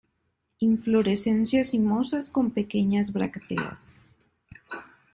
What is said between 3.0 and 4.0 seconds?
brácteas.